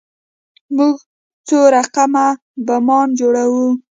[0.75, 0.95] موږ
[1.47, 2.13] څو رقم
[2.67, 3.67] بمان جوړوو.